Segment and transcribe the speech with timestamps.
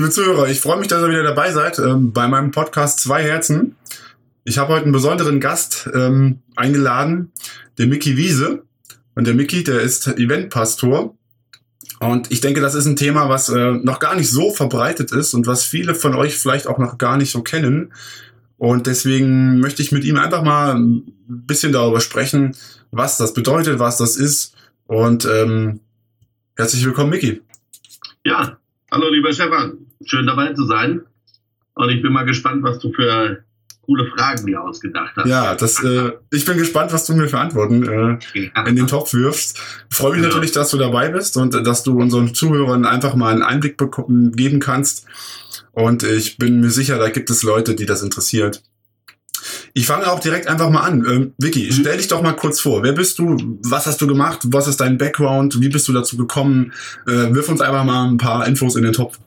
[0.00, 3.22] Liebe Zuhörer, ich freue mich, dass ihr wieder dabei seid ähm, bei meinem Podcast Zwei
[3.22, 3.76] Herzen.
[4.44, 7.32] Ich habe heute einen besonderen Gast ähm, eingeladen,
[7.76, 8.62] den Mickey Wiese.
[9.14, 11.14] Und der Mickey, der ist Eventpastor.
[11.98, 15.34] Und ich denke, das ist ein Thema, was äh, noch gar nicht so verbreitet ist
[15.34, 17.92] und was viele von euch vielleicht auch noch gar nicht so kennen.
[18.56, 22.56] Und deswegen möchte ich mit ihm einfach mal ein bisschen darüber sprechen,
[22.90, 24.54] was das bedeutet, was das ist.
[24.86, 25.80] Und ähm,
[26.56, 27.42] herzlich willkommen, Mickey.
[28.24, 28.56] Ja,
[28.90, 29.89] hallo lieber Stefan.
[30.04, 31.02] Schön dabei zu sein.
[31.74, 33.44] Und ich bin mal gespannt, was du für
[33.82, 35.28] coole Fragen mir ausgedacht hast.
[35.28, 39.14] Ja, das, äh, ich bin gespannt, was du mir für Antworten äh, in den Topf
[39.14, 39.58] wirfst.
[39.90, 40.28] Ich freue mich ja.
[40.28, 43.78] natürlich, dass du dabei bist und äh, dass du unseren Zuhörern einfach mal einen Einblick
[43.78, 45.06] geben kannst.
[45.72, 48.62] Und ich bin mir sicher, da gibt es Leute, die das interessiert.
[49.72, 51.04] Ich fange auch direkt einfach mal an.
[51.08, 51.72] Ähm, Vicky, mhm.
[51.72, 52.82] stell dich doch mal kurz vor.
[52.82, 53.58] Wer bist du?
[53.64, 54.40] Was hast du gemacht?
[54.46, 55.60] Was ist dein Background?
[55.60, 56.72] Wie bist du dazu gekommen?
[57.06, 59.18] Äh, wirf uns einfach mal ein paar Infos in den Topf.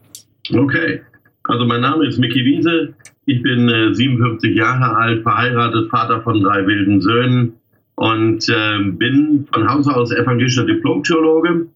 [0.52, 1.02] Okay.
[1.44, 2.94] Also mein Name ist Mickey Wiese.
[3.26, 7.54] Ich bin äh, 57 Jahre alt, verheiratet, Vater von drei wilden Söhnen
[7.96, 11.68] und äh, bin von Haus aus evangelischer Diplom-Theologe.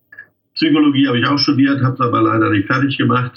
[0.55, 3.33] Psychologie habe ich auch studiert, habe es aber leider nicht fertig gemacht.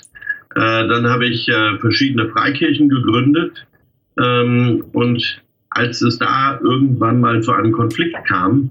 [0.54, 3.66] Äh, dann habe ich äh, verschiedene Freikirchen gegründet
[4.18, 8.70] ähm, und als es da irgendwann mal zu einem Konflikt kam,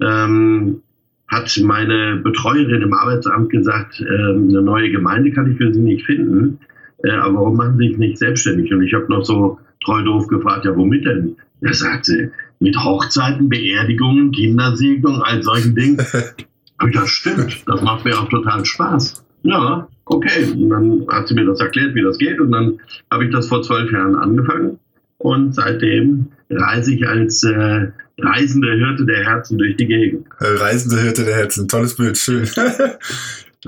[0.00, 0.82] ähm,
[1.30, 6.04] hat meine Betreuerin im Arbeitsamt gesagt, äh, eine neue Gemeinde kann ich für sie nicht
[6.04, 6.58] finden.
[7.04, 8.72] Äh, aber warum machen sie sich nicht selbstständig?
[8.72, 11.36] Und ich habe noch so treu doof gefragt, ja, womit denn?
[11.60, 15.96] Er sagt sie, mit Hochzeiten, Beerdigungen, Kindersegnung, all solchen Dingen.
[16.92, 19.24] das stimmt, das macht mir auch total Spaß.
[19.42, 20.44] Ja, okay.
[20.52, 22.40] Und dann hat sie mir das erklärt, wie das geht.
[22.40, 22.80] Und dann
[23.10, 24.78] habe ich das vor zwölf Jahren angefangen.
[25.18, 27.88] Und seitdem reise ich als äh,
[28.22, 30.26] reisende Hirte der Herzen durch die Gegend.
[30.38, 32.48] Reisende Hirte der Herzen, tolles Bild, schön.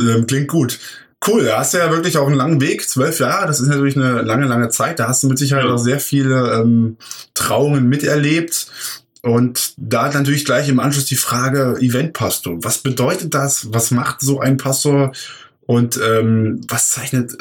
[0.01, 0.79] Ähm, klingt gut.
[1.27, 3.97] Cool, da hast du ja wirklich auch einen langen Weg, zwölf Jahre, das ist natürlich
[3.97, 4.99] eine lange, lange Zeit.
[4.99, 6.97] Da hast du mit Sicherheit auch sehr viele ähm,
[7.35, 8.67] Trauungen miterlebt.
[9.23, 12.59] Und da natürlich gleich im Anschluss die Frage Eventpastor.
[12.65, 13.73] Was bedeutet das?
[13.73, 15.13] Was macht so ein Pastor?
[15.65, 17.37] Und ähm, was zeichnet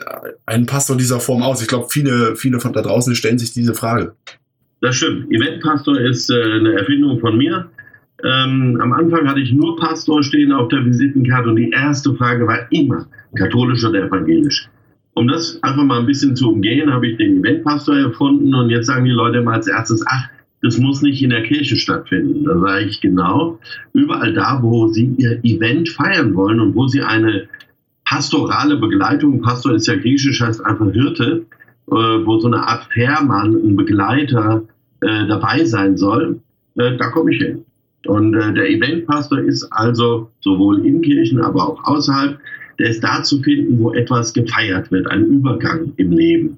[0.45, 1.61] einen Pastor dieser Form aus?
[1.61, 4.15] Ich glaube, viele, viele von da draußen stellen sich diese Frage.
[4.81, 5.31] Das stimmt.
[5.31, 7.69] Eventpastor ist äh, eine Erfindung von mir.
[8.23, 12.45] Ähm, am Anfang hatte ich nur Pastor stehen auf der Visitenkarte und die erste Frage
[12.45, 14.67] war immer katholisch oder evangelisch.
[15.13, 18.87] Um das einfach mal ein bisschen zu umgehen, habe ich den Eventpastor erfunden und jetzt
[18.87, 20.29] sagen die Leute immer als erstes, ach,
[20.61, 22.45] das muss nicht in der Kirche stattfinden.
[22.45, 23.59] Da sage ich genau,
[23.93, 27.47] überall da, wo Sie Ihr Event feiern wollen und wo Sie eine
[28.05, 31.45] pastorale Begleitung, Pastor ist ja griechisch, heißt einfach Hirte,
[31.87, 34.63] wo so eine Art Fährmann, ein Begleiter
[35.01, 36.39] äh, dabei sein soll,
[36.77, 37.65] äh, da komme ich hin.
[38.05, 42.39] Und äh, der Eventpastor ist also sowohl in Kirchen, aber auch außerhalb,
[42.79, 46.57] der ist da zu finden, wo etwas gefeiert wird, ein Übergang im Leben.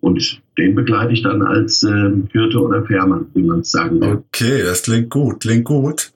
[0.00, 4.22] Und den begleite ich dann als äh, Hirte oder Fährmann, wie man es sagen will.
[4.28, 6.12] Okay, das klingt gut, klingt gut.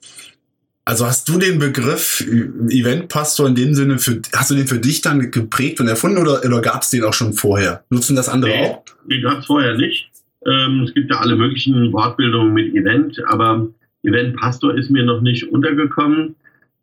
[0.89, 5.01] Also hast du den Begriff Eventpastor in dem Sinne für, hast du den für dich
[5.01, 7.83] dann geprägt und erfunden oder, oder gab es den auch schon vorher?
[7.91, 8.83] Nutzen das andere nee, auch?
[9.05, 10.09] Den gab es vorher nicht.
[10.47, 13.67] Ähm, es gibt ja alle möglichen Wortbildungen mit Event, aber
[14.01, 16.35] Eventpastor ist mir noch nicht untergekommen.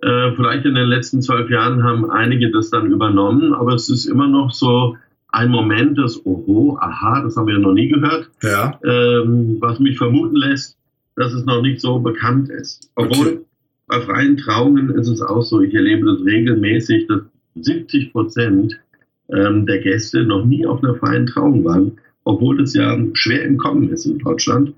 [0.02, 4.06] Äh, vielleicht in den letzten zwölf Jahren haben einige das dann übernommen, aber es ist
[4.06, 4.96] immer noch so
[5.30, 8.78] ein Moment des Oho, aha, das haben wir noch nie gehört, ja.
[8.84, 10.78] ähm, was mich vermuten lässt,
[11.16, 12.88] dass es noch nicht so bekannt ist.
[12.94, 13.38] Obwohl okay
[13.86, 17.22] bei freien Trauungen ist es auch so, ich erlebe das regelmäßig, dass
[17.54, 18.80] 70 Prozent
[19.28, 23.58] ähm, der Gäste noch nie auf einer freien Trauung waren, obwohl es ja schwer im
[23.58, 24.74] Kommen ist in Deutschland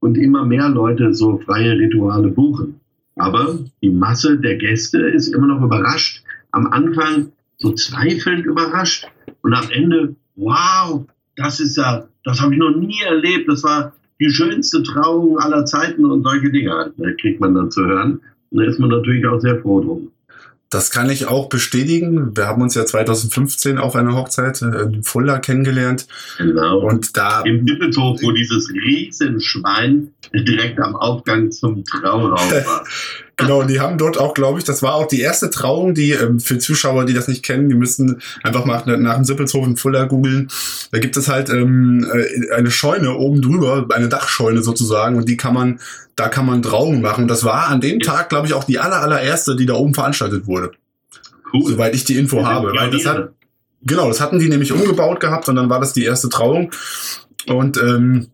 [0.00, 2.80] und immer mehr Leute so freie Rituale buchen.
[3.16, 6.22] Aber die Masse der Gäste ist immer noch überrascht.
[6.52, 9.06] Am Anfang so zweifelnd überrascht
[9.42, 11.04] und am Ende, wow,
[11.36, 13.48] das ist ja, das habe ich noch nie erlebt.
[13.48, 17.84] Das war die schönste Trauung aller Zeiten und solche Dinge ne, kriegt man dann zu
[17.84, 18.20] hören.
[18.50, 20.10] Und da ist man natürlich auch sehr froh drum.
[20.70, 22.36] Das kann ich auch bestätigen.
[22.36, 26.06] Wir haben uns ja 2015 auf einer Hochzeit äh, in Fulda kennengelernt.
[26.36, 26.80] Genau.
[26.80, 32.84] Und da im Himmelshof, wo dieses Riesenschwein direkt am Aufgang zum Trauraum war.
[33.38, 36.40] Genau, die haben dort auch, glaube ich, das war auch die erste Trauung, die ähm,
[36.40, 39.76] für Zuschauer, die das nicht kennen, die müssen einfach mal nach, nach dem Sippelshof in
[39.76, 40.48] Fuller googeln.
[40.90, 45.36] Da gibt es halt ähm, äh, eine Scheune oben drüber, eine Dachscheune sozusagen, und die
[45.36, 45.78] kann man,
[46.16, 47.22] da kann man Trauungen machen.
[47.22, 49.94] Und das war an dem Tag, glaube ich, auch die aller, allererste, die da oben
[49.94, 50.72] veranstaltet wurde.
[51.52, 51.70] Cool.
[51.70, 52.72] Soweit ich die Info habe.
[52.74, 53.30] Weil das hat,
[53.84, 56.72] genau, das hatten die nämlich umgebaut gehabt und dann war das die erste Trauung.
[57.46, 58.26] Und ähm,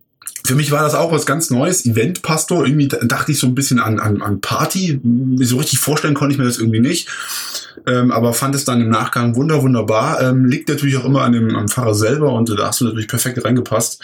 [0.45, 1.85] für mich war das auch was ganz Neues.
[1.85, 4.99] Eventpastor, irgendwie dachte ich so ein bisschen an, an, an Party.
[5.39, 7.09] So richtig vorstellen konnte ich mir das irgendwie nicht.
[7.87, 10.21] ähm, aber fand es dann im Nachgang wunder, wunderbar.
[10.21, 12.85] Ähm, liegt natürlich auch immer an dem am Pfarrer selber und äh, da hast du
[12.85, 14.01] natürlich perfekt reingepasst.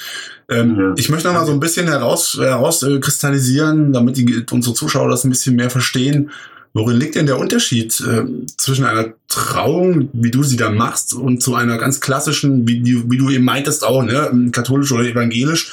[0.50, 0.94] Ähm, ja.
[0.98, 5.24] Ich möchte noch mal so ein bisschen heraus, herauskristallisieren, äh, damit die, unsere Zuschauer das
[5.24, 6.32] ein bisschen mehr verstehen.
[6.74, 8.24] Worin liegt denn der Unterschied äh,
[8.58, 13.18] zwischen einer Trauung, wie du sie da machst, und zu einer ganz klassischen, wie, wie
[13.18, 15.72] du eben meintest auch, ne, katholisch oder evangelisch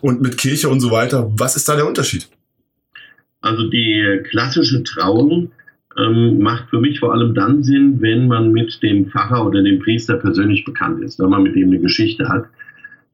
[0.00, 1.30] und mit Kirche und so weiter?
[1.36, 2.28] Was ist da der Unterschied?
[3.40, 5.50] Also die klassische Trauung
[5.98, 9.78] ähm, macht für mich vor allem dann Sinn, wenn man mit dem Pfarrer oder dem
[9.80, 12.46] Priester persönlich bekannt ist, wenn man mit dem eine Geschichte hat.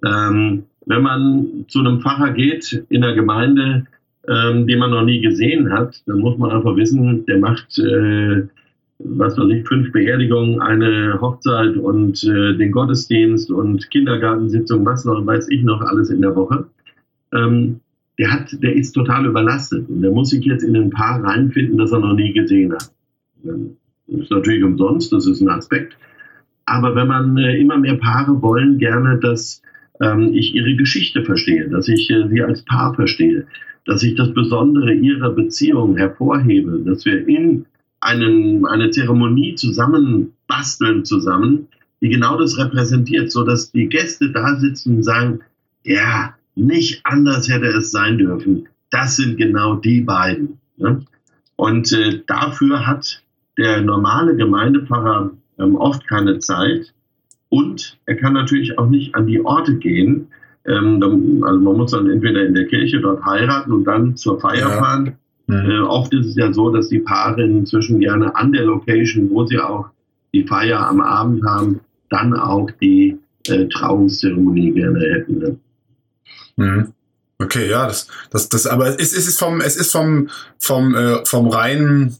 [0.04, 3.86] Ähm, wenn man zu einem Pfarrer geht in der Gemeinde,
[4.28, 8.46] ähm, den man noch nie gesehen hat, dann muss man einfach wissen, der macht, äh,
[8.98, 15.25] was weiß ich, fünf Beerdigungen, eine Hochzeit und äh, den Gottesdienst und Kindergartensitzung, was noch,
[15.26, 16.66] weiß ich noch, alles in der Woche.
[17.34, 17.81] Ähm,
[18.19, 21.78] der hat, der ist total überlastet und der muss sich jetzt in ein Paar reinfinden,
[21.78, 22.92] das er noch nie gesehen hat.
[23.42, 25.96] Das ist natürlich umsonst, das ist ein Aspekt.
[26.64, 29.62] Aber wenn man äh, immer mehr Paare wollen gerne, dass
[30.00, 33.46] ähm, ich ihre Geschichte verstehe, dass ich äh, sie als Paar verstehe,
[33.84, 37.66] dass ich das Besondere ihrer Beziehung hervorhebe, dass wir in
[38.00, 41.69] einen, eine Zeremonie zusammen basteln zusammen,
[42.00, 45.40] die genau das repräsentiert, so dass die Gäste da sitzen und sagen,
[45.84, 48.68] ja, nicht anders hätte es sein dürfen.
[48.90, 50.58] Das sind genau die beiden.
[50.76, 51.02] Ne?
[51.56, 53.22] Und äh, dafür hat
[53.58, 56.92] der normale Gemeindepfarrer ähm, oft keine Zeit
[57.48, 60.28] und er kann natürlich auch nicht an die Orte gehen,
[60.66, 64.70] ähm, also man muss dann entweder in der Kirche dort heiraten und dann zur Feier
[64.70, 64.70] ja.
[64.70, 65.12] fahren.
[65.46, 65.70] Mhm.
[65.70, 69.44] Äh, oft ist es ja so, dass die Paare inzwischen gerne an der Location, wo
[69.44, 69.86] sie auch
[70.32, 71.80] die Feier am Abend haben,
[72.10, 73.18] dann auch die
[73.48, 75.60] äh, Trauungszeremonie gerne hätten.
[76.56, 76.92] Mhm.
[77.38, 80.28] Okay, ja, das, das, das, aber es, es ist vom, es ist vom,
[80.58, 82.16] vom, äh, vom reinen,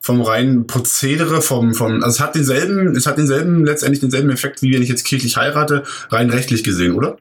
[0.00, 4.62] vom reinen Prozedere, vom, vom, also es hat denselben, es hat denselben, letztendlich denselben Effekt,
[4.62, 7.18] wie wenn ich jetzt kirchlich heirate, rein rechtlich gesehen, oder?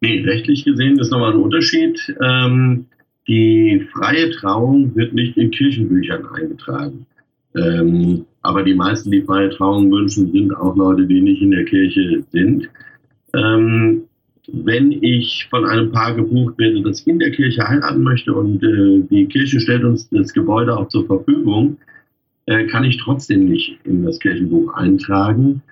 [0.00, 2.14] Nee, rechtlich gesehen ist nochmal ein Unterschied.
[2.22, 2.86] Ähm,
[3.26, 7.06] die freie Trauung wird nicht in Kirchenbüchern eingetragen.
[7.56, 11.64] Ähm, aber die meisten, die freie Trauung wünschen, sind auch Leute, die nicht in der
[11.64, 12.68] Kirche sind.
[13.34, 14.02] Ähm,
[14.52, 19.06] wenn ich von einem Paar gebucht werde, das in der Kirche heiraten möchte und äh,
[19.10, 21.78] die Kirche stellt uns das Gebäude auch zur Verfügung,
[22.46, 25.62] äh, kann ich trotzdem nicht in das Kirchenbuch eintragen.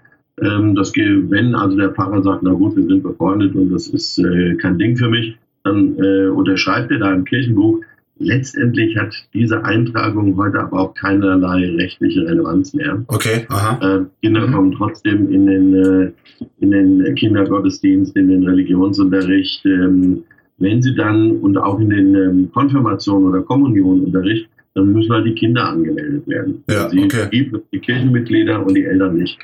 [0.40, 4.18] Ähm, das, wenn also der Pfarrer sagt, na gut, wir sind befreundet und das ist
[4.18, 7.80] äh, kein Ding für mich, dann äh, unterschreibt er da im Kirchenbuch.
[8.18, 13.02] Letztendlich hat diese Eintragung heute aber auch keinerlei rechtliche Relevanz mehr.
[13.08, 14.00] Okay, aha.
[14.00, 14.52] Äh, Kinder mhm.
[14.52, 16.12] kommen trotzdem in den, äh,
[16.60, 19.64] in den Kindergottesdienst, in den Religionsunterricht.
[19.66, 20.24] Ähm,
[20.58, 25.34] wenn sie dann und auch in den ähm, Konfirmation oder Kommunionunterricht, dann müssen halt die
[25.34, 26.62] Kinder angemeldet werden.
[26.70, 27.28] Ja, sie, okay.
[27.32, 29.38] die, die Kirchenmitglieder und die Eltern nicht.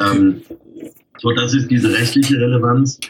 [0.00, 0.36] Ähm,
[1.18, 3.00] so, das ist diese rechtliche Relevanz.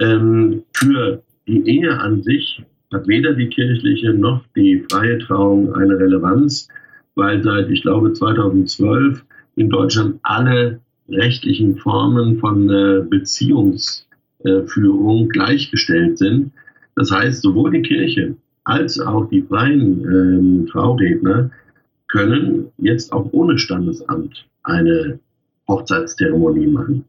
[0.00, 5.98] Ähm, für die Ehe an sich hat weder die kirchliche noch die freie Trauung eine
[5.98, 6.68] Relevanz,
[7.14, 9.24] weil seit, ich glaube, 2012
[9.56, 16.52] in Deutschland alle rechtlichen Formen von äh, Beziehungsführung gleichgestellt sind.
[16.96, 21.50] Das heißt, sowohl die Kirche als auch die freien ähm, Trauredner
[22.08, 25.18] können jetzt auch ohne Standesamt eine
[25.66, 27.04] Hochzeitszeremonie machen.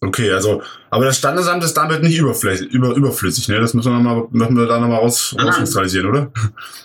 [0.00, 3.60] Okay, also, aber das Standesamt ist damit nicht überflüssig, über, überflüssig ne?
[3.60, 6.30] Das müssen wir, mal, müssen wir da nochmal raus, rauskristallisieren, oder?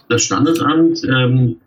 [0.08, 1.58] Das Standesamt, ähm,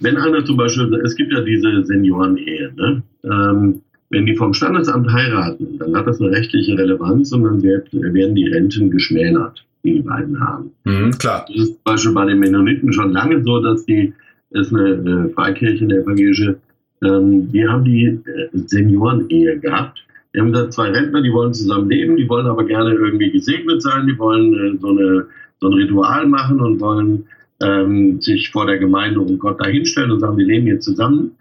[0.00, 3.02] wenn einer zum Beispiel, es gibt ja diese Seniorenehe, ne?
[3.24, 3.80] Ähm,
[4.12, 8.34] wenn die vom Standesamt heiraten, dann hat das eine rechtliche Relevanz und dann wird, werden
[8.34, 10.70] die Renten geschmälert, die die beiden haben.
[10.84, 11.46] Mhm, klar.
[11.48, 14.12] Das ist zum Beispiel bei den Mennoniten schon lange so, dass die,
[14.50, 16.58] das ist eine äh, Freikirche, eine evangelische,
[17.02, 20.04] ähm, die haben die äh, Seniorenehe gehabt.
[20.34, 23.82] Die haben gesagt, zwei Rentner, die wollen zusammen leben, die wollen aber gerne irgendwie gesegnet
[23.82, 25.26] sein, die wollen äh, so, eine,
[25.60, 27.26] so ein Ritual machen und wollen
[27.60, 31.32] ähm, sich vor der Gemeinde und Gott dahinstellen und sagen, wir leben jetzt zusammen.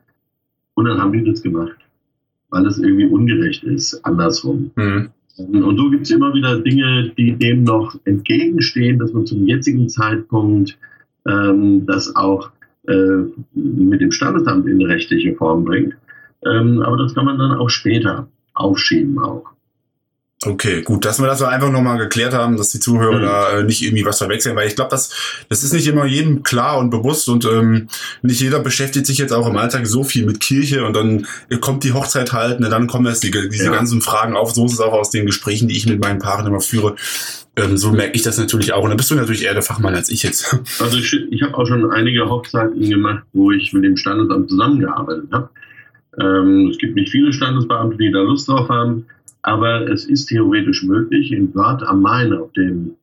[0.74, 1.78] Und dann haben die das gemacht,
[2.50, 4.72] weil das irgendwie ungerecht ist, andersrum.
[4.76, 5.10] Mhm.
[5.38, 9.90] Und so gibt es immer wieder Dinge, die dem noch entgegenstehen, dass man zum jetzigen
[9.90, 10.78] Zeitpunkt
[11.28, 12.52] ähm, das auch
[12.88, 15.96] äh, mit dem Standesamt in rechtliche Form bringt.
[16.46, 18.28] Ähm, aber das kann man dann auch später
[18.62, 19.46] aufschieben auch.
[20.44, 23.22] Okay, gut, dass wir das einfach nochmal geklärt haben, dass die Zuhörer Mhm.
[23.22, 25.14] da äh, nicht irgendwie was verwechseln, weil ich glaube, das,
[25.50, 27.90] das ist nicht immer jedem klar und bewusst und ähm,
[28.24, 31.28] nicht jeder beschäftigt sich jetzt auch im Alltag so viel mit Kirche und dann
[31.60, 33.72] kommt die Hochzeit halt, ne, dann kommen erst die, diese Ja.
[33.72, 34.52] ganzen Fragen auf.
[34.52, 36.96] So ist es auch aus den Gesprächen, die ich mit meinen Paaren immer führe.
[37.56, 39.94] Ähm, so merke ich das natürlich auch und dann bist du natürlich eher der Fachmann
[39.94, 40.58] als ich jetzt.
[40.80, 45.26] Also ich, ich habe auch schon einige Hochzeiten gemacht, wo ich mit dem Standesamt zusammengearbeitet
[45.32, 45.50] habe.
[46.20, 49.06] Ähm, es gibt nicht viele Standesbeamte, die da Lust drauf haben,
[49.44, 51.32] aber es ist theoretisch möglich.
[51.32, 52.96] In Wörth am Main, auf dem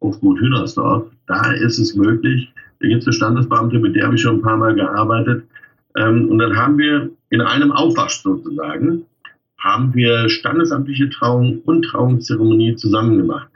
[0.00, 2.52] Hofgut Hühnersdorf, da ist es möglich.
[2.80, 5.44] Da gibt es eine Standesbeamte, mit der habe ich schon ein paar Mal gearbeitet.
[5.96, 9.04] Ähm, und dann haben wir in einem Aufwasch sozusagen,
[9.58, 13.48] haben wir standesamtliche Trauung und Trauungszeremonie zusammen gemacht.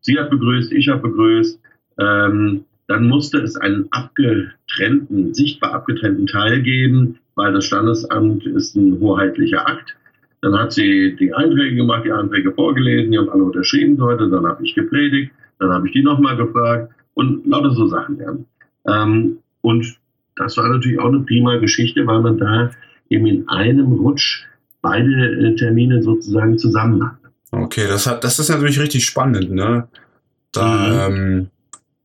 [0.00, 1.60] Sie hat begrüßt, ich habe begrüßt.
[1.98, 8.98] Ähm, dann musste es einen abgetrennten, sichtbar abgetrennten Teil geben, weil das Standesamt ist ein
[9.00, 9.96] hoheitlicher Akt.
[10.42, 14.46] Dann hat sie die Einträge gemacht, die Einträge vorgelesen, die haben alle unterschrieben heute, dann
[14.46, 18.18] habe ich gepredigt, dann habe ich die nochmal gefragt und lauter so Sachen.
[18.18, 19.02] Ja.
[19.02, 19.96] Ähm, und
[20.36, 22.70] das war natürlich auch eine prima Geschichte, weil man da
[23.10, 24.46] eben in einem Rutsch
[24.80, 27.16] beide äh, Termine sozusagen zusammen hat.
[27.52, 29.88] Okay, das hat, das ist natürlich richtig spannend, ne?
[30.52, 31.50] Da ähm,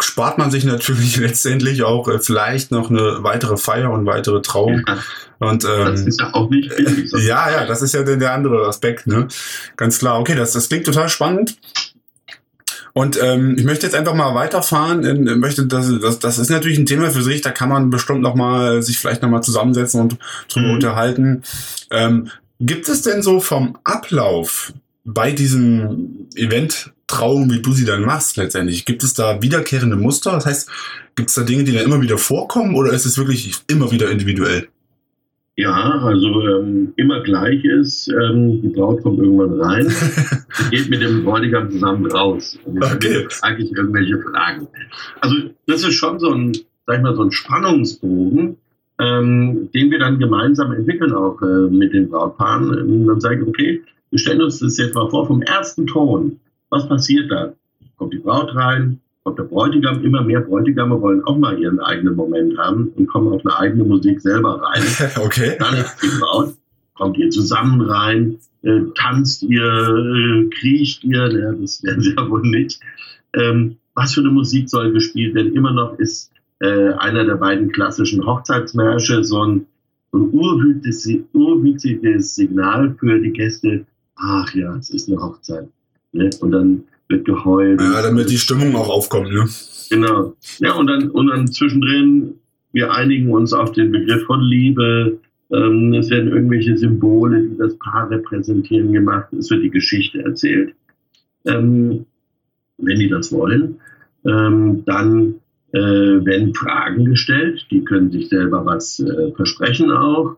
[0.05, 4.83] spart man sich natürlich letztendlich auch äh, vielleicht noch eine weitere Feier und weitere Trauung.
[4.88, 4.97] Ja,
[5.39, 7.09] Und das ähm, ist ja auch nicht billig.
[7.09, 9.27] sondern- ja, ja, das ist ja der, der andere Aspekt, ne?
[9.77, 10.19] Ganz klar.
[10.19, 11.57] Okay, das, das klingt total spannend.
[12.93, 15.03] Und ähm, ich möchte jetzt einfach mal weiterfahren.
[15.03, 18.21] Ähm, möchte, das, das, das ist natürlich ein Thema für sich, da kann man bestimmt
[18.21, 20.74] noch mal sich vielleicht noch mal zusammensetzen und drüber Mhm.
[20.75, 21.43] unterhalten.
[21.91, 22.29] Ähm,
[22.62, 24.71] gibt es denn so vom Ablauf
[25.05, 30.31] bei diesem Event Trauung, wie du sie dann machst letztendlich, gibt es da wiederkehrende Muster?
[30.31, 30.69] Das heißt,
[31.15, 34.09] gibt es da Dinge, die dann immer wieder vorkommen oder ist es wirklich immer wieder
[34.09, 34.67] individuell?
[35.57, 39.88] Ja, also ähm, immer gleich ist, ähm, die Braut kommt irgendwann rein,
[40.71, 42.59] geht mit dem Bräutigam zusammen raus.
[42.65, 43.25] Und dann Okay.
[43.29, 44.67] frage ich irgendwelche Fragen.
[45.21, 45.35] Also
[45.67, 46.51] das ist schon so ein,
[46.88, 48.57] sag ich mal, so ein Spannungsbogen,
[49.00, 52.69] ähm, den wir dann gemeinsam entwickeln auch äh, mit den Brautpaaren.
[52.69, 53.81] Und dann sage ich, okay,
[54.15, 56.39] wir stellen uns das jetzt mal vor vom ersten Ton.
[56.69, 57.51] Was passiert da?
[57.98, 62.15] Kommt die Braut rein, kommt der Bräutigam, immer mehr Bräutigame wollen auch mal ihren eigenen
[62.15, 64.84] Moment haben und kommen auf eine eigene Musik selber rein.
[65.22, 65.57] okay.
[65.60, 66.53] Dann ist die Braut,
[66.93, 72.29] kommt ihr zusammen rein, äh, tanzt ihr, äh, kriecht ihr, ja, das werden sie ja
[72.29, 72.79] wohl nicht.
[73.34, 75.53] Ähm, was für eine Musik soll gespielt werden?
[75.53, 76.31] Immer noch ist
[76.62, 79.65] äh, einer der beiden klassischen Hochzeitsmärsche so ein,
[80.13, 80.29] so ein
[81.34, 83.86] urwütiges Signal für die Gäste.
[84.15, 85.67] Ach ja, es ist eine Hochzeit.
[86.12, 86.29] Ne?
[86.39, 87.81] Und dann wird geheult.
[87.81, 89.48] Ja, damit die Stimmung auch aufkommt, ne?
[89.89, 90.36] Genau.
[90.60, 92.36] Ja, und dann, und dann zwischendrin,
[92.72, 95.19] wir einigen uns auf den Begriff von Liebe.
[95.51, 99.31] Ähm, es werden irgendwelche Symbole, die das Paar repräsentieren, gemacht.
[99.34, 100.74] Es wird die Geschichte erzählt.
[101.45, 102.05] Ähm,
[102.77, 103.79] wenn die das wollen.
[104.25, 105.36] Ähm, dann
[105.72, 107.67] äh, werden Fragen gestellt.
[107.69, 110.38] Die können sich selber was äh, versprechen auch.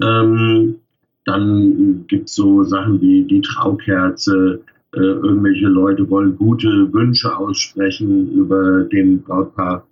[0.00, 0.76] Ähm,
[1.24, 4.60] dann gibt es so Sachen wie die Traukerze,
[4.94, 9.86] äh, irgendwelche Leute wollen gute Wünsche aussprechen über dem Brautpaar,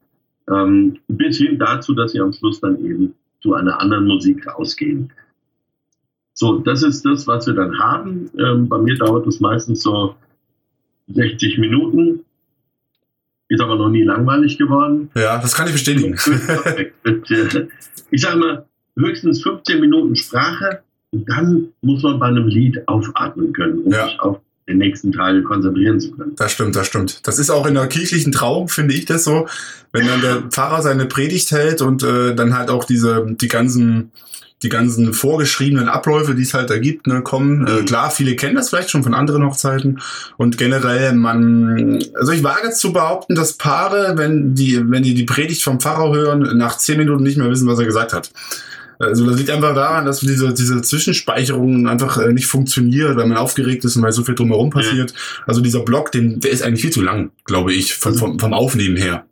[0.48, 5.10] ähm, bis hin dazu, dass sie am Schluss dann eben zu einer anderen Musik rausgehen.
[6.34, 8.30] So, das ist das, was wir dann haben.
[8.38, 10.14] Ähm, bei mir dauert es meistens so
[11.08, 12.24] 60 Minuten.
[13.48, 15.10] Ist aber noch nie langweilig geworden.
[15.14, 16.16] Ja, das kann ich bestätigen.
[18.10, 20.82] ich sage mal, höchstens 15 Minuten Sprache
[21.12, 24.04] dann muss man bei einem Lied aufatmen können, um Ja.
[24.06, 24.38] sich auf
[24.68, 26.32] den nächsten Teil konzentrieren zu können.
[26.36, 27.26] Das stimmt, das stimmt.
[27.26, 29.46] Das ist auch in der kirchlichen Trauung, finde ich das so,
[29.92, 34.12] wenn dann der Pfarrer seine Predigt hält und äh, dann halt auch diese, die ganzen,
[34.62, 37.66] die ganzen vorgeschriebenen Abläufe, die es halt da gibt, ne, kommen.
[37.66, 37.84] Äh, Mhm.
[37.86, 40.00] klar, viele kennen das vielleicht schon von anderen Hochzeiten
[40.36, 45.14] und generell man, also ich wage es zu behaupten, dass Paare, wenn die, wenn die
[45.14, 48.30] die Predigt vom Pfarrer hören, nach zehn Minuten nicht mehr wissen, was er gesagt hat.
[49.02, 53.36] Also das liegt einfach daran, dass diese, diese Zwischenspeicherung einfach äh, nicht funktioniert, weil man
[53.36, 55.12] aufgeregt ist und weil so viel drumherum passiert.
[55.44, 58.54] Also dieser Block, den, der ist eigentlich viel zu lang, glaube ich, vom, vom, vom
[58.54, 59.26] Aufnehmen her.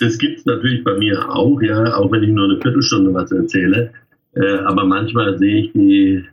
[0.00, 3.30] Das gibt es natürlich bei mir auch, ja, auch wenn ich nur eine Viertelstunde was
[3.30, 3.92] erzähle.
[4.34, 6.24] Äh, aber manchmal sehe ich die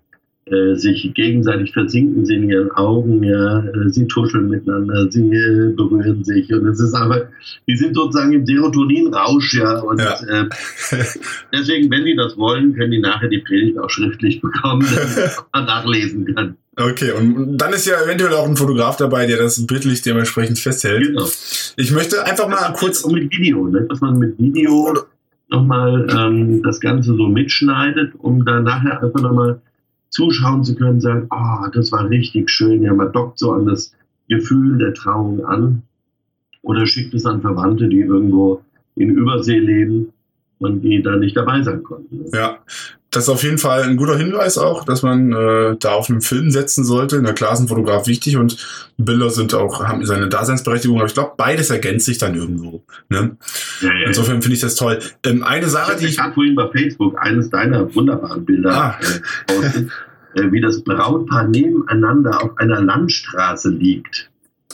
[0.52, 5.74] äh, sich gegenseitig versinken sie in ihren Augen, ja, äh, sie tuscheln miteinander, sie äh,
[5.76, 7.22] berühren sich und es ist einfach,
[7.68, 10.16] die sind sozusagen im Serotonin-Rausch, ja, und Ja.
[10.28, 10.50] Äh,
[11.54, 15.66] deswegen, wenn die das wollen, können die nachher die Predigt auch schriftlich bekommen, damit man
[15.66, 16.56] nachlesen kann.
[16.80, 21.08] Okay, und dann ist ja eventuell auch ein Fotograf dabei, der das bildlich dementsprechend festhält.
[21.08, 21.28] Genau.
[21.76, 23.02] Ich möchte einfach mal kurz.
[23.02, 23.86] Und mit Video, ne?
[23.90, 24.98] dass man mit Video
[25.50, 29.62] nochmal ähm, das Ganze so mitschneidet, um dann nachher einfach nochmal
[30.10, 33.66] zuschauen zu können, sagen, ah, oh, das war richtig schön, ja, man dockt so an
[33.66, 33.94] das
[34.28, 35.84] Gefühl der Trauung an
[36.62, 38.62] oder schickt es an Verwandte, die irgendwo
[38.96, 40.12] in Übersee leben
[40.60, 42.26] und die da nicht dabei sein konnten.
[42.34, 42.60] Ja,
[43.12, 46.22] das ist auf jeden Fall ein guter Hinweis auch, dass man äh, da auf einen
[46.22, 47.22] Film setzen sollte.
[47.22, 48.58] Na klar sind Fotograf wichtig und
[48.98, 52.84] Bilder sind auch, haben seine Daseinsberechtigung, aber ich glaube, beides ergänzt sich dann irgendwo.
[53.10, 53.38] Ne?
[53.82, 55.00] Ja, ja, Insofern finde ich das toll.
[55.26, 56.20] Ähm, eine Sache, ich die ich.
[56.20, 59.00] habe vorhin bei Facebook eines deiner wunderbaren Bilder ah.
[59.48, 64.30] äh, äh, wie das Brautpaar nebeneinander auf einer Landstraße liegt.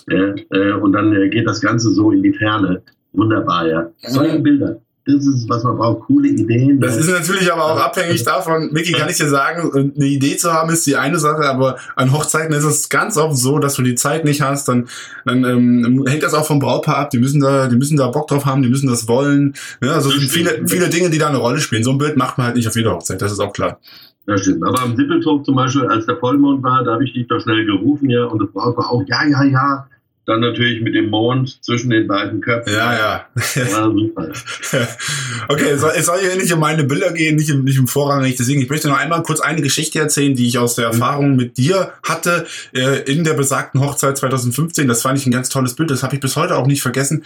[0.08, 2.82] Äh, und dann äh, geht das Ganze so in die Ferne.
[3.14, 3.90] Wunderbar, ja.
[4.02, 6.80] Solche Bilder das ist, was man braucht, coole Ideen.
[6.80, 10.52] Das ist natürlich aber auch abhängig davon, Micky, kann ich dir sagen, eine Idee zu
[10.52, 13.84] haben ist die eine Sache, aber an Hochzeiten ist es ganz oft so, dass du
[13.84, 14.88] die Zeit nicht hast, dann,
[15.24, 18.28] dann ähm, hängt das auch vom Brautpaar ab, die müssen da, die müssen da Bock
[18.28, 19.54] drauf haben, die müssen das wollen.
[19.80, 21.84] Ja, also es sind viele, viele Dinge, die da eine Rolle spielen.
[21.84, 23.80] So ein Bild macht man halt nicht auf jeder Hochzeit, das ist auch klar.
[24.26, 24.64] Das stimmt.
[24.68, 27.64] Aber am Sippeltop zum Beispiel, als der Vollmond war, da habe ich dich doch schnell
[27.64, 29.88] gerufen, ja, und das Brautpaar auch, ja, ja, ja,
[30.26, 32.74] dann natürlich mit dem Mond zwischen den beiden Köpfen.
[32.74, 33.26] Ja, ja.
[33.56, 34.28] ja super.
[35.50, 37.88] okay, es soll, es soll hier nicht um meine Bilder gehen, nicht im, nicht im
[37.88, 38.36] Vorrangig.
[38.36, 41.58] Deswegen, ich möchte noch einmal kurz eine Geschichte erzählen, die ich aus der Erfahrung mit
[41.58, 44.88] dir hatte äh, in der besagten Hochzeit 2015.
[44.88, 45.92] Das fand ich ein ganz tolles Bild.
[45.92, 47.24] Das habe ich bis heute auch nicht vergessen.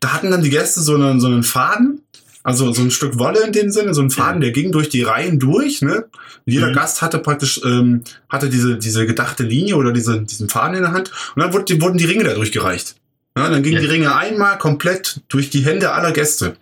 [0.00, 2.02] Da hatten dann die Gäste so einen, so einen Faden
[2.44, 5.02] also so ein Stück Wolle in dem Sinne, so ein Faden, der ging durch die
[5.02, 5.82] Reihen durch.
[5.82, 6.04] Ne?
[6.44, 6.74] Jeder mhm.
[6.74, 10.92] Gast hatte praktisch ähm, hatte diese diese gedachte Linie oder diese, diesen Faden in der
[10.92, 12.96] Hand und dann wurde, wurden die Ringe da durchgereicht.
[13.36, 13.80] Ja, dann gingen ja.
[13.80, 16.56] die Ringe einmal komplett durch die Hände aller Gäste.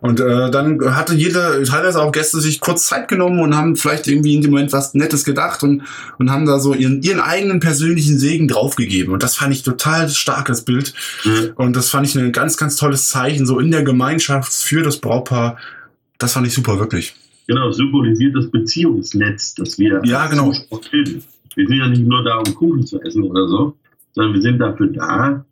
[0.00, 4.08] Und äh, dann hatte jeder, teilweise auch Gäste, sich kurz Zeit genommen und haben vielleicht
[4.08, 5.82] irgendwie in dem Moment was Nettes gedacht und,
[6.18, 9.12] und haben da so ihren, ihren eigenen persönlichen Segen draufgegeben.
[9.12, 10.94] Und das fand ich total starkes Bild.
[11.24, 11.50] Mhm.
[11.56, 14.98] Und das fand ich ein ganz, ganz tolles Zeichen, so in der Gemeinschaft für das
[14.98, 15.58] Brautpaar.
[16.18, 17.14] Das fand ich super, wirklich.
[17.46, 20.52] Genau, symbolisiert das Beziehungsnetz, das wir ja, genau.
[20.90, 21.24] bilden.
[21.56, 23.76] Wir sind ja nicht nur da, um Kuchen zu essen oder so,
[24.12, 25.44] sondern wir sind dafür da,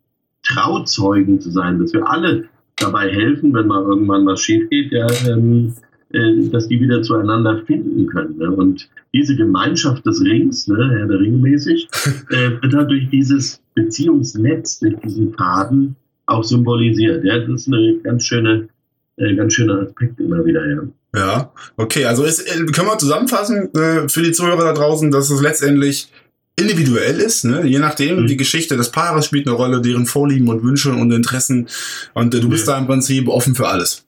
[0.43, 2.49] Trauzeugen zu sein, dass wir alle
[2.81, 5.75] dabei helfen, wenn mal irgendwann was schief geht, ja, ähm,
[6.13, 8.39] äh, dass die wieder zueinander finden können.
[8.39, 8.51] Ne?
[8.51, 11.89] Und diese Gemeinschaft des Rings, ne, Herr der Ring mäßig,
[12.31, 17.25] äh, wird halt durch dieses Beziehungsnetz, durch diesen Faden auch symbolisiert.
[17.25, 17.39] Ja?
[17.39, 18.69] Das ist eine ganz schöne,
[19.17, 20.67] äh, ganz schöner Aspekt immer wieder.
[20.69, 20.83] Ja.
[21.17, 25.31] Ja, okay, also ist, äh, können wir zusammenfassen äh, für die Zuhörer da draußen, dass
[25.31, 26.13] es letztendlich
[26.61, 27.67] individuell ist, ne?
[27.67, 28.27] je nachdem, mhm.
[28.27, 31.69] die Geschichte des Paares spielt eine Rolle, deren Vorlieben und Wünsche und Interessen
[32.15, 32.75] und äh, du bist ja.
[32.75, 34.05] da im Prinzip offen für alles.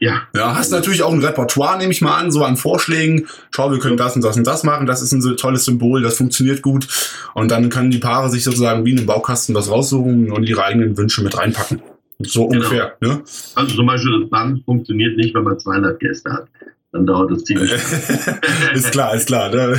[0.00, 0.22] Ja.
[0.34, 3.26] Ja, hast natürlich auch ein Repertoire, nehme ich mal an, so an Vorschlägen.
[3.50, 4.86] Schau, wir können das und das und das machen.
[4.86, 6.86] Das ist ein so tolles Symbol, das funktioniert gut.
[7.34, 10.64] Und dann können die Paare sich sozusagen wie in einem Baukasten was raussuchen und ihre
[10.64, 11.82] eigenen Wünsche mit reinpacken.
[12.20, 12.64] So genau.
[12.64, 12.96] ungefähr.
[13.00, 13.22] Ne?
[13.54, 16.48] Also zum Beispiel das Band funktioniert nicht, wenn man 200 Gäste hat
[16.92, 17.70] dann dauert das ziemlich.
[18.74, 19.50] ist klar, ist klar.
[19.50, 19.76] Da,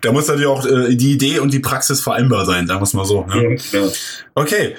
[0.00, 2.94] da muss natürlich auch äh, die Idee und die Praxis vereinbar sein, sagen wir es
[2.94, 3.26] mal so.
[3.26, 3.58] Ne?
[3.72, 3.88] Ja, ja.
[4.34, 4.74] Okay.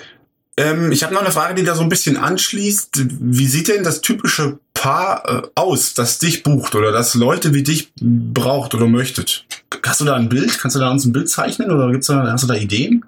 [0.58, 3.06] Ähm, ich habe noch eine Frage, die da so ein bisschen anschließt.
[3.20, 7.64] Wie sieht denn das typische Paar äh, aus, das dich bucht oder das Leute wie
[7.64, 9.46] dich braucht oder möchtet?
[9.86, 10.60] Hast du da ein Bild?
[10.60, 13.06] Kannst du da uns ein Bild zeichnen oder gibt's da, hast du da Ideen?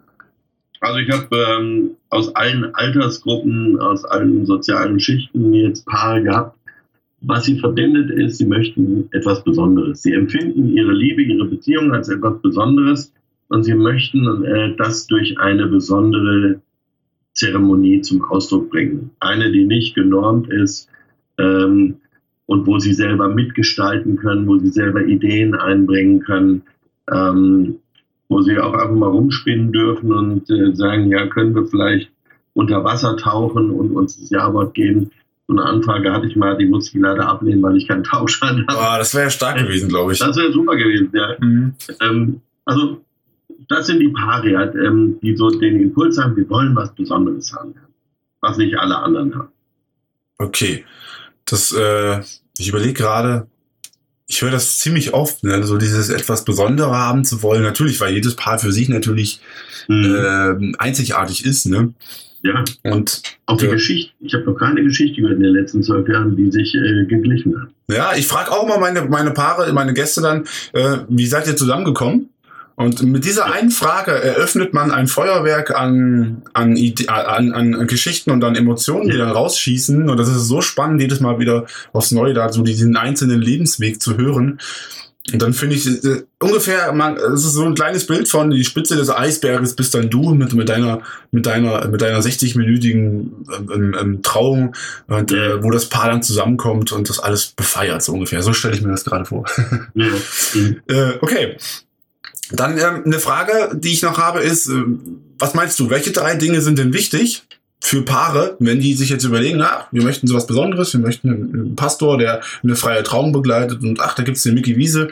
[0.79, 6.57] Also ich habe ähm, aus allen Altersgruppen, aus allen sozialen Schichten jetzt Paare gehabt,
[7.25, 10.01] was sie verbindet, ist, sie möchten etwas Besonderes.
[10.01, 13.13] Sie empfinden ihre Liebe, ihre Beziehung als etwas Besonderes
[13.47, 16.61] und sie möchten äh, das durch eine besondere
[17.31, 19.11] Zeremonie zum Ausdruck bringen.
[19.19, 20.89] Eine, die nicht genormt ist
[21.37, 21.95] ähm,
[22.45, 26.63] und wo sie selber mitgestalten können, wo sie selber Ideen einbringen können,
[27.09, 27.77] ähm,
[28.27, 32.11] wo sie auch einfach mal rumspinnen dürfen und äh, sagen, ja, können wir vielleicht
[32.53, 35.11] unter Wasser tauchen und uns das Jawort geben
[35.47, 38.65] so eine Anfrage hatte ich mal, die musste ich leider ablehnen, weil ich keinen Tauschschein
[38.67, 38.79] habe.
[38.79, 40.19] Boah, das wäre stark gewesen, glaube ich.
[40.19, 41.35] Das wäre super gewesen, ja.
[41.39, 41.75] Mhm.
[42.01, 43.01] Ähm, also,
[43.67, 47.75] das sind die Paare, ähm, die so den Impuls haben, wir wollen was Besonderes haben,
[48.39, 49.49] was nicht alle anderen haben.
[50.37, 50.85] Okay.
[51.45, 52.21] Das, äh,
[52.57, 53.47] ich überlege gerade,
[54.27, 55.63] ich höre das ziemlich oft, ne?
[55.63, 57.61] so dieses etwas Besondere haben zu wollen.
[57.61, 59.41] Natürlich, weil jedes Paar für sich natürlich
[59.87, 60.15] mhm.
[60.15, 61.65] äh, einzigartig ist.
[61.65, 61.93] Ne?
[62.43, 62.63] Ja.
[62.83, 64.13] Und auch die äh, Geschichte.
[64.19, 67.61] Ich habe noch keine Geschichte gehört in den letzten zwölf Jahren, die sich äh, geglichen
[67.61, 67.69] hat.
[67.89, 71.55] Ja, ich frage auch mal meine, meine Paare, meine Gäste dann, äh, wie seid ihr
[71.55, 72.29] zusammengekommen?
[72.75, 76.75] Und mit dieser einen Frage eröffnet man ein Feuerwerk an, an,
[77.07, 80.09] an, an Geschichten und an Emotionen, die dann rausschießen.
[80.09, 84.01] Und das ist so spannend, jedes Mal wieder aufs Neue da so diesen einzelnen Lebensweg
[84.01, 84.59] zu hören.
[85.31, 88.65] Und dann finde ich äh, ungefähr, man, es ist so ein kleines Bild von die
[88.65, 93.31] Spitze des Eisberges bist dann du mit, mit deiner, mit deiner, mit deiner 60-minütigen
[93.73, 94.75] ähm, ähm, Trauung,
[95.07, 98.43] und, äh, wo das Paar dann zusammenkommt und das alles befeiert, so ungefähr.
[98.43, 99.45] So stelle ich mir das gerade vor.
[99.93, 100.07] Ja.
[100.87, 101.55] äh, okay.
[102.51, 104.83] Dann ähm, eine Frage, die ich noch habe, ist, äh,
[105.39, 107.43] was meinst du, welche drei Dinge sind denn wichtig,
[107.83, 111.75] für Paare, wenn die sich jetzt überlegen, ah, wir möchten sowas Besonderes, wir möchten einen
[111.75, 115.09] Pastor, der eine freie Trauung begleitet und ach, da gibt's den Mickey Wiese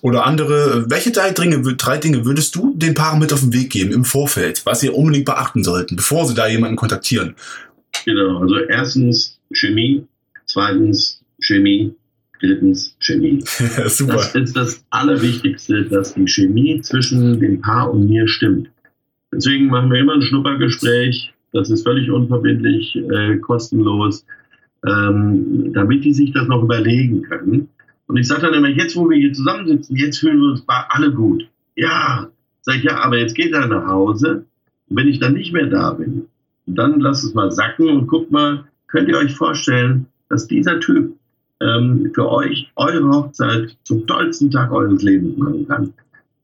[0.00, 0.90] oder andere.
[0.90, 4.04] Welche drei Dinge, drei Dinge würdest du den Paaren mit auf den Weg geben im
[4.04, 7.36] Vorfeld, was sie unbedingt beachten sollten, bevor sie da jemanden kontaktieren?
[8.04, 10.04] Genau, also erstens Chemie,
[10.46, 11.94] zweitens Chemie,
[12.40, 13.40] drittens Chemie.
[13.86, 14.14] Super.
[14.14, 18.68] Das ist das Allerwichtigste, dass die Chemie zwischen dem Paar und mir stimmt.
[19.32, 24.24] Deswegen machen wir immer ein Schnuppergespräch, das ist völlig unverbindlich, äh, kostenlos,
[24.86, 27.68] ähm, damit die sich das noch überlegen können.
[28.06, 31.12] Und ich sage dann immer, jetzt wo wir hier zusammensitzen, jetzt fühlen wir uns alle
[31.12, 31.46] gut.
[31.76, 32.28] Ja,
[32.62, 34.44] sag ich, ja, aber jetzt geht er nach Hause.
[34.88, 36.26] Und wenn ich dann nicht mehr da bin,
[36.66, 41.17] dann lasst es mal sacken und guckt mal, könnt ihr euch vorstellen, dass dieser Typ
[41.60, 45.92] ähm, für euch eure Hochzeit zum tollsten Tag eures Lebens machen kann.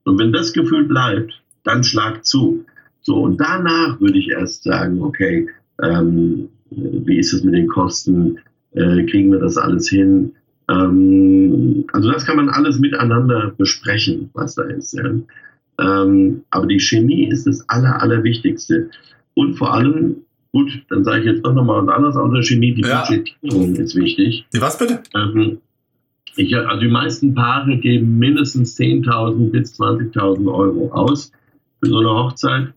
[0.05, 1.33] Und wenn das Gefühl bleibt,
[1.65, 2.65] dann schlagt zu.
[3.03, 5.49] So, und danach würde ich erst sagen, okay,
[5.83, 8.39] ähm, wie ist es mit den Kosten?
[8.73, 10.33] Äh, kriegen wir das alles hin?
[10.69, 14.95] Ähm, also das kann man alles miteinander besprechen, was da ist.
[14.95, 15.11] Ja?
[15.81, 18.91] Ähm, aber die Chemie ist das Aller, Allerwichtigste.
[19.35, 20.17] Und vor allem,
[20.55, 23.05] gut, dann sage ich jetzt doch nochmal was anderes außer Chemie, die ja.
[23.05, 24.47] Budgetierung ist wichtig.
[24.55, 25.03] Die was bitte?
[25.15, 25.59] Ähm,
[26.37, 31.33] ich, also die meisten Paare geben mindestens 10.000 bis 20.000 Euro aus
[31.81, 32.73] für so eine Hochzeit.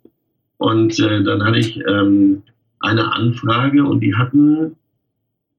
[0.58, 2.42] Und äh, dann hatte ich ähm,
[2.80, 4.76] eine Anfrage und die hatten,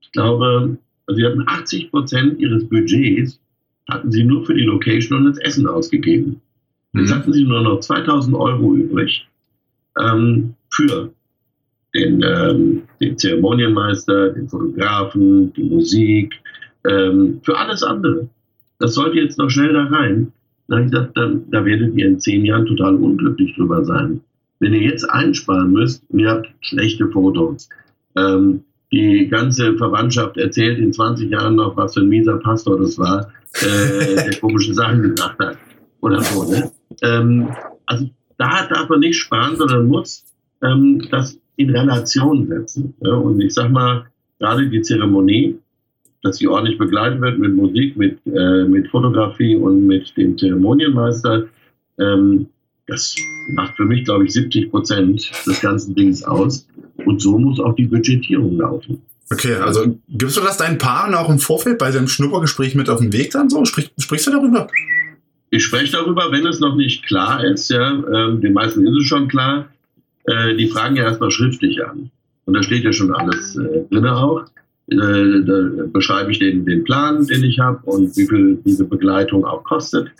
[0.00, 0.76] ich glaube,
[1.06, 3.40] also sie hatten 80 Prozent ihres Budgets
[3.88, 6.40] hatten sie nur für die Location und das Essen ausgegeben.
[6.92, 7.00] Mhm.
[7.00, 9.26] Jetzt hatten sie nur noch 2000 Euro übrig
[9.98, 11.12] ähm, für
[11.98, 16.34] den, ähm, den Zeremonienmeister, den Fotografen, die Musik,
[16.88, 18.28] ähm, für alles andere.
[18.78, 20.32] Das sollte jetzt noch schnell da rein.
[20.68, 24.20] Da habe ich gesagt, da, da werdet ihr in zehn Jahren total unglücklich drüber sein.
[24.60, 27.68] Wenn ihr jetzt einsparen müsst und ihr habt schlechte Fotos,
[28.16, 32.98] ähm, die ganze Verwandtschaft erzählt in 20 Jahren noch, was für ein mieser Pastor das
[32.98, 33.30] war,
[33.62, 35.58] äh, der komische Sachen gesagt hat
[36.00, 36.50] oder so.
[36.50, 36.70] Ne?
[37.02, 37.48] Ähm,
[37.86, 38.08] also
[38.38, 40.24] da darf man nicht sparen, sondern muss
[40.62, 42.94] ähm, das in Relation setzen.
[43.02, 43.14] Ja?
[43.14, 44.06] Und ich sag mal,
[44.38, 45.58] gerade die Zeremonie,
[46.22, 51.46] dass sie ordentlich begleitet wird mit Musik, mit, äh, mit Fotografie und mit dem Zeremonienmeister,
[51.98, 52.46] ähm,
[52.86, 53.14] das
[53.50, 56.66] macht für mich, glaube ich, 70 Prozent des ganzen Dings aus.
[57.04, 59.02] Und so muss auch die Budgetierung laufen.
[59.30, 63.00] Okay, also gibst du das deinen Paaren auch im Vorfeld bei deinem Schnuppergespräch mit auf
[63.00, 63.64] den Weg dann so?
[63.66, 64.68] Sprich, sprichst du darüber?
[65.50, 67.68] Ich spreche darüber, wenn es noch nicht klar ist.
[67.70, 69.68] Ja, ähm, den meisten ist es schon klar.
[70.28, 72.10] Äh, die fragen ja erstmal schriftlich an.
[72.44, 74.44] Und da steht ja schon alles äh, drin auch.
[74.90, 74.96] Äh,
[75.44, 79.64] da beschreibe ich den, den Plan, den ich habe und wie viel diese Begleitung auch
[79.64, 80.10] kostet.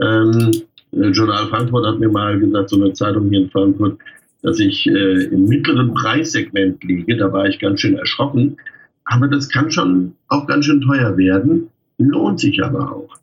[0.00, 0.50] Ähm,
[0.92, 3.98] äh, Journal Frankfurt hat mir mal gesagt, so eine Zeitung hier in Frankfurt,
[4.42, 7.16] dass ich äh, im mittleren Preissegment liege.
[7.16, 8.56] Da war ich ganz schön erschrocken.
[9.04, 13.16] Aber das kann schon auch ganz schön teuer werden, lohnt sich aber auch.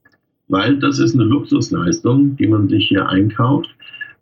[0.49, 3.69] Weil das ist eine Luxusleistung, die man sich hier einkauft.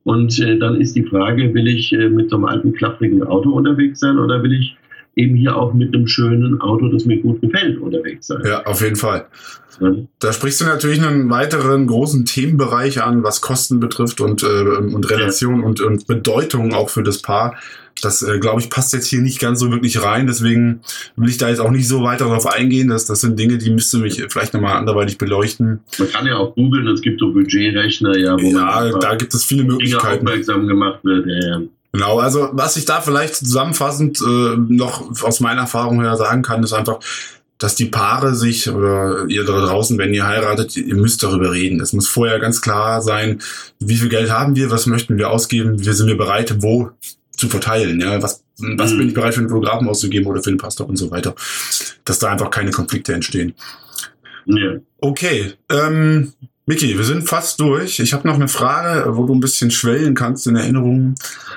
[0.05, 3.49] Und äh, dann ist die Frage, will ich äh, mit so einem alten, klapprigen Auto
[3.51, 4.77] unterwegs sein oder will ich
[5.15, 8.41] eben hier auch mit einem schönen Auto, das mir gut gefällt, unterwegs sein.
[8.45, 9.25] Ja, auf jeden Fall.
[10.19, 15.09] Da sprichst du natürlich einen weiteren großen Themenbereich an, was Kosten betrifft und, äh, und
[15.09, 15.65] Relation ja.
[15.65, 17.55] und, und Bedeutung auch für das Paar.
[18.01, 20.27] Das, äh, glaube ich, passt jetzt hier nicht ganz so wirklich rein.
[20.27, 20.81] Deswegen
[21.15, 22.89] will ich da jetzt auch nicht so weiter darauf eingehen.
[22.89, 25.79] Das, das sind Dinge, die müsste mich vielleicht nochmal anderweitig beleuchten.
[25.97, 29.45] Man kann ja auch googeln, es gibt so Budgetrechner, ja, wo ja, da gibt es
[29.45, 30.27] viele Möglichkeiten.
[30.27, 31.25] aufmerksam gemacht wird.
[31.25, 31.61] Ja, ja.
[31.93, 36.61] Genau, also was ich da vielleicht zusammenfassend äh, noch aus meiner Erfahrung her sagen kann,
[36.61, 36.99] ist einfach,
[37.57, 41.79] dass die Paare sich oder ihr da draußen, wenn ihr heiratet, ihr müsst darüber reden.
[41.79, 43.41] Es muss vorher ganz klar sein,
[43.79, 46.91] wie viel Geld haben wir, was möchten wir ausgeben, wie sind wir bereit, wo
[47.45, 48.97] zu verteilen, ja, was, was mhm.
[48.97, 51.35] bin ich bereit für einen Fotografen auszugeben oder für den Pastor und so weiter,
[52.03, 53.53] dass da einfach keine Konflikte entstehen.
[54.45, 54.75] Ja.
[54.99, 56.33] Okay, ähm,
[56.67, 57.99] Miki, wir sind fast durch.
[57.99, 61.13] Ich habe noch eine Frage, wo du ein bisschen schwellen kannst in Erinnerungen.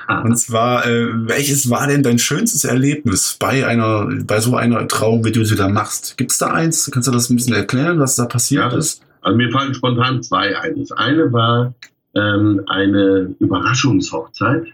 [0.07, 0.21] Ah.
[0.21, 5.25] Und zwar, äh, welches war denn dein schönstes Erlebnis bei einer, bei so einer Trauung,
[5.25, 6.15] wie du sie da machst?
[6.17, 6.91] Gibt es da eins?
[6.91, 9.01] Kannst du das ein bisschen erklären, was da passiert ja, ist?
[9.21, 10.79] Also mir fallen spontan zwei ein.
[10.79, 11.73] Das eine war
[12.15, 14.67] ähm, eine Überraschungshochzeit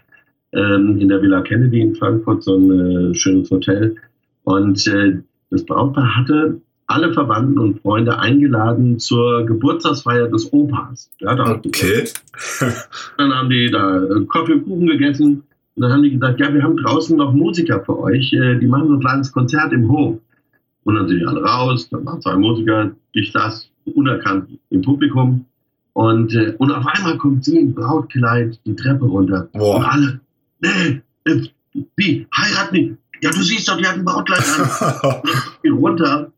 [0.56, 3.94] ähm, in der Villa Kennedy in Frankfurt, so ein äh, schönes Hotel.
[4.44, 5.18] Und äh,
[5.50, 11.10] das Brautpaar hatte alle Verwandten und Freunde eingeladen zur Geburtstagsfeier des Opas.
[11.20, 12.04] Ja, da Okay.
[13.18, 14.00] dann haben die da
[14.32, 15.42] Kaffee und Kuchen gegessen.
[15.74, 18.32] Und dann haben die gesagt, ja, wir haben draußen noch Musiker für euch.
[18.32, 20.18] äh, Die machen so ein kleines Konzert im Hof.
[20.84, 21.88] Und dann sind die alle raus.
[21.90, 22.92] Dann waren zwei Musiker.
[23.12, 25.44] Ich saß unerkannt im Publikum.
[25.92, 29.48] Und, äh, und auf einmal kommt sie im Brautkleid die Treppe runter.
[29.52, 29.88] Und Boah.
[29.90, 30.20] alle,
[30.60, 31.48] nee, äh,
[31.96, 32.94] wie, heirat nicht.
[33.22, 35.22] Ja, du siehst doch, die hat ein Brautkleid an
[35.62, 36.32] geht runter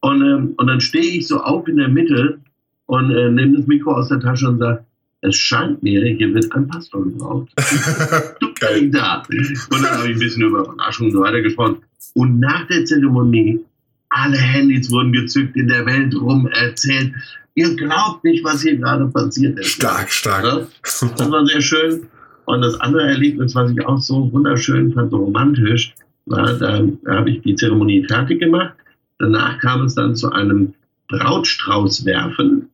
[0.00, 2.38] und, ähm, und dann stehe ich so auf in der Mitte
[2.86, 4.84] und äh, nehme das Mikro aus der Tasche und sage,
[5.22, 7.48] es scheint mir, hier wird ein Pastor gebraucht.
[8.40, 8.48] Du
[8.90, 9.22] da.
[9.28, 11.78] Und dann habe ich ein bisschen über Überraschung und so weiter gesprochen.
[12.14, 13.60] Und nach der Zeremonie,
[14.08, 17.12] alle Handys wurden gezückt, in der Welt rum erzählt.
[17.54, 19.68] Ihr glaubt nicht, was hier gerade passiert ist.
[19.68, 20.44] stark, stark.
[20.44, 20.66] Ja?
[20.82, 22.06] Das war sehr schön.
[22.46, 25.94] Und das andere Erlebnis, was ich auch so wunderschön fand, so romantisch,
[26.26, 28.74] war, da, da habe ich die Zeremonie fertig gemacht.
[29.18, 30.74] Danach kam es dann zu einem
[31.08, 32.68] Brautstrauß werfen.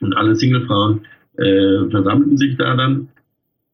[0.00, 1.02] Und alle Singlefrauen
[1.36, 3.08] äh, versammelten sich da dann.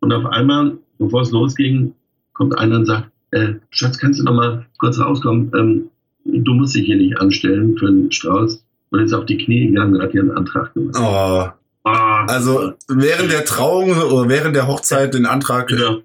[0.01, 1.95] Und auf einmal, bevor es losging,
[2.33, 5.51] kommt einer und sagt, äh, Schatz, kannst du noch mal kurz rauskommen?
[5.57, 5.91] Ähm,
[6.25, 8.63] du musst dich hier nicht anstellen für einen Strauß.
[8.91, 10.97] Und ist auf die Knie gegangen und hat hier einen Antrag gemacht.
[11.01, 11.49] Oh.
[11.87, 16.03] Ah, Also während der Trauung oder während der Hochzeit den Antrag, genau.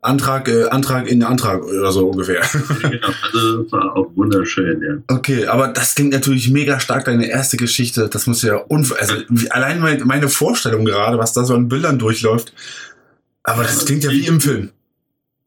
[0.00, 2.40] Antrag, äh, Antrag in Antrag oder so ungefähr.
[2.80, 5.14] genau, also das war auch wunderschön, ja.
[5.14, 8.08] Okay, aber das klingt natürlich mega stark, deine erste Geschichte.
[8.10, 11.68] Das muss ja unf also wie, allein mein, meine Vorstellung gerade, was da so an
[11.68, 12.54] Bildern durchläuft.
[13.42, 14.70] Aber das klingt ja wie im Film.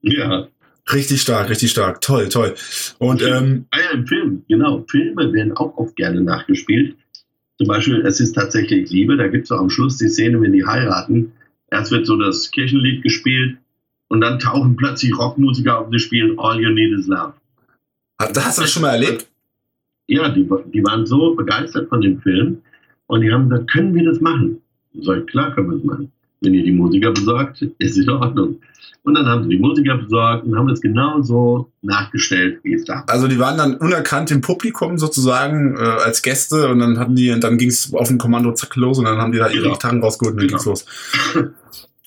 [0.02, 0.48] Ja,
[0.92, 2.02] Richtig stark, richtig stark.
[2.02, 2.56] Toll, toll.
[2.98, 4.84] Und ähm, ah ja, im Film, genau.
[4.90, 6.96] Filme werden auch oft gerne nachgespielt.
[7.62, 10.66] Zum Beispiel, es ist tatsächlich Liebe, da gibt es am Schluss die Szene, wenn die
[10.66, 11.32] heiraten.
[11.70, 13.60] Erst wird so das Kirchenlied gespielt
[14.08, 17.34] und dann tauchen plötzlich Rockmusiker auf und die spielen All You Need Is Love.
[18.20, 19.28] hast hast du das schon mal erlebt?
[20.08, 22.64] Ja, die, die waren so begeistert von dem Film
[23.06, 24.60] und die haben gesagt, können wir das machen?
[25.00, 26.12] Sag ich, klar können wir das machen.
[26.42, 28.60] Wenn ihr die Musiker besorgt, ist in Ordnung.
[29.04, 32.84] Und dann haben sie die Musiker besorgt und haben das genau so nachgestellt, wie es
[32.86, 33.10] da war.
[33.10, 37.40] Also die waren dann unerkannt im Publikum sozusagen äh, als Gäste und dann hatten die,
[37.40, 39.74] dann ging es auf ein Kommando zack los und dann haben die da ihre Genau.
[39.74, 40.64] Gitarren rausgeholt und dann Genau.
[40.64, 40.86] ging's los.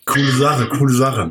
[0.05, 1.31] Coole Sache, coole Sache.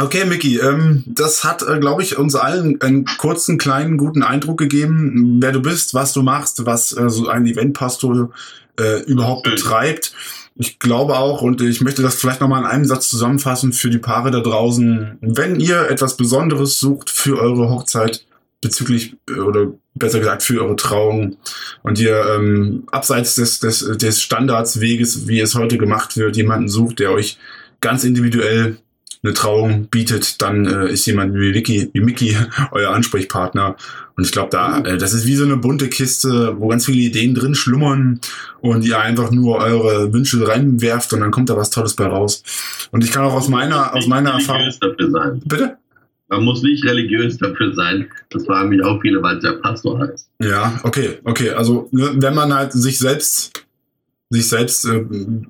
[0.00, 4.58] Okay, Micky, ähm, das hat, äh, glaube ich, uns allen einen kurzen, kleinen, guten Eindruck
[4.58, 8.30] gegeben, wer du bist, was du machst, was äh, so ein Eventpastor
[8.78, 10.12] äh, überhaupt betreibt.
[10.60, 13.98] Ich glaube auch, und ich möchte das vielleicht nochmal in einem Satz zusammenfassen für die
[13.98, 15.16] Paare da draußen.
[15.20, 18.26] Wenn ihr etwas Besonderes sucht für eure Hochzeit
[18.60, 21.36] bezüglich, äh, oder besser gesagt für eure Trauung
[21.84, 26.98] und ihr ähm, abseits des, des, des Standardsweges, wie es heute gemacht wird, jemanden sucht,
[26.98, 27.38] der euch
[27.80, 28.78] ganz individuell
[29.22, 32.36] eine Trauung bietet, dann äh, ist jemand wie Vicky, wie Mickey
[32.72, 33.76] euer Ansprechpartner.
[34.16, 37.00] Und ich glaube, da, äh, das ist wie so eine bunte Kiste, wo ganz viele
[37.00, 38.20] Ideen drin schlummern
[38.60, 42.42] und ihr einfach nur eure Wünsche reinwerft und dann kommt da was Tolles bei raus.
[42.90, 44.62] Und ich kann auch aus meiner, aus meiner Erfahrung.
[44.62, 45.42] religiös dafür sein.
[45.44, 45.76] Bitte?
[46.28, 48.08] Man muss nicht religiös dafür sein.
[48.30, 50.28] Das fragen mich auch viele, weil es ja Pastor heißt.
[50.40, 51.50] Ja, okay, okay.
[51.50, 53.64] Also ne, wenn man halt sich selbst
[54.30, 55.04] sich selbst äh,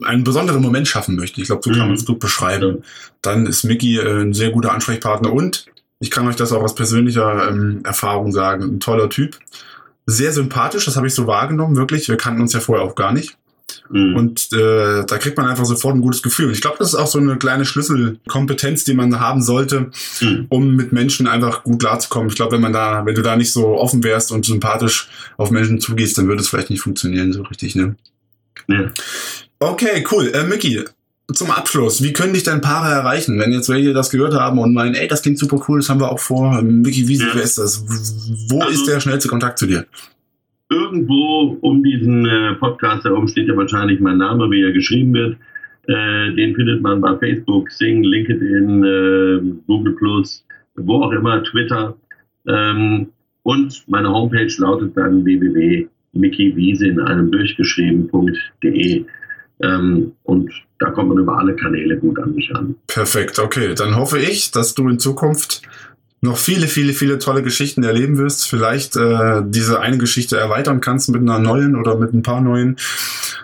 [0.04, 1.86] einen besonderen Moment schaffen möchte, ich glaube, so kann Mhm.
[1.86, 2.82] man es gut beschreiben,
[3.22, 5.66] dann ist Mickey äh, ein sehr guter Ansprechpartner und
[6.00, 9.36] ich kann euch das auch aus persönlicher ähm, Erfahrung sagen, ein toller Typ.
[10.06, 12.08] Sehr sympathisch, das habe ich so wahrgenommen, wirklich.
[12.08, 13.36] Wir kannten uns ja vorher auch gar nicht.
[13.90, 14.14] Mhm.
[14.16, 16.46] Und äh, da kriegt man einfach sofort ein gutes Gefühl.
[16.46, 20.46] Und ich glaube, das ist auch so eine kleine Schlüsselkompetenz, die man haben sollte, Mhm.
[20.50, 22.28] um mit Menschen einfach gut klarzukommen.
[22.28, 25.50] Ich glaube, wenn man da, wenn du da nicht so offen wärst und sympathisch auf
[25.50, 27.96] Menschen zugehst, dann würde es vielleicht nicht funktionieren so richtig, ne?
[28.66, 28.90] Ja.
[29.60, 30.30] Okay, cool.
[30.34, 30.80] Äh, Micky,
[31.32, 34.72] zum Abschluss, wie können dich dein Paare erreichen, wenn jetzt welche das gehört haben und
[34.74, 36.58] meinen, ey, das klingt super cool, das haben wir auch vor.
[36.58, 37.26] Ähm, Micky, wie Ja.
[37.34, 37.84] wer ist das?
[38.50, 39.84] Wo Also- ist der schnellste Kontakt zu dir?
[40.70, 45.36] Irgendwo um diesen äh, Podcast herum steht ja wahrscheinlich mein Name, wie er geschrieben wird.
[45.86, 50.44] Äh, den findet man bei Facebook, Sing, LinkedIn, äh, Google Plus,
[50.76, 51.96] wo auch immer, Twitter.
[52.46, 53.08] Ähm,
[53.44, 55.24] und meine Homepage lautet dann
[56.12, 59.04] www.mickeywiese in einem durchgeschrieben.de.
[59.60, 62.76] Ähm, und da kommt man über alle Kanäle gut an mich an.
[62.86, 63.74] Perfekt, okay.
[63.74, 65.62] Dann hoffe ich, dass du in Zukunft
[66.20, 68.48] noch viele, viele, viele tolle Geschichten erleben wirst.
[68.48, 72.76] Vielleicht äh, diese eine Geschichte erweitern kannst mit einer neuen oder mit ein paar neuen.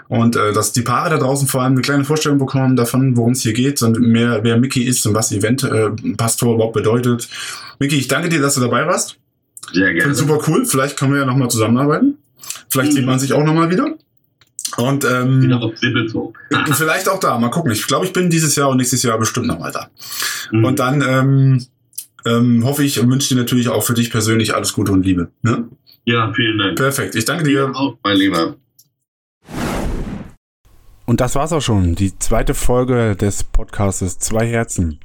[0.09, 3.33] Und äh, dass die Paare da draußen vor allem eine kleine Vorstellung bekommen davon, worum
[3.33, 7.29] es hier geht und mehr, wer Mickey ist und was Event-Pastor äh, überhaupt bedeutet.
[7.79, 9.18] Mickey, ich danke dir, dass du dabei warst.
[9.72, 10.14] Sehr Finde gerne.
[10.14, 10.66] super cool.
[10.66, 12.18] Vielleicht können wir ja nochmal zusammenarbeiten.
[12.69, 12.97] Vielleicht Mhm.
[12.97, 13.97] sieht man sich auch nochmal wieder.
[14.77, 15.41] Und ähm,
[16.73, 17.39] vielleicht auch da.
[17.39, 17.71] Mal gucken.
[17.73, 19.89] Ich glaube, ich bin dieses Jahr und nächstes Jahr bestimmt nochmal da.
[20.51, 20.65] Mhm.
[20.65, 21.67] Und dann ähm,
[22.25, 25.31] ähm, hoffe ich und wünsche dir natürlich auch für dich persönlich alles Gute und Liebe.
[25.43, 25.69] Ne?
[26.07, 26.77] Ja, vielen Dank.
[26.77, 27.15] Perfekt.
[27.15, 27.71] Ich danke dir.
[27.75, 28.57] Auch, mein Lieber.
[31.07, 31.95] Und das war's auch schon.
[31.95, 34.99] Die zweite Folge des Podcastes Zwei Herzen.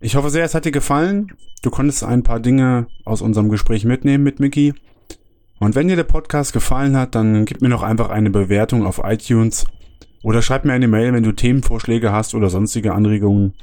[0.00, 1.32] Ich hoffe sehr, es hat dir gefallen.
[1.62, 4.74] Du konntest ein paar Dinge aus unserem Gespräch mitnehmen mit Mickey.
[5.64, 9.00] Und wenn dir der Podcast gefallen hat, dann gib mir noch einfach eine Bewertung auf
[9.02, 9.64] iTunes
[10.22, 13.54] oder schreib mir eine Mail, wenn du Themenvorschläge hast oder sonstige Anregungen.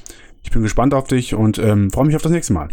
[0.42, 2.70] Ich bin gespannt auf dich und ähm, freue mich auf das nächste Mal.